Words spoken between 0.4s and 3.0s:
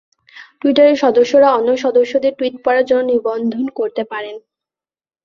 টুইটারের সদস্যরা অন্য সদস্যদের টুইট পড়ার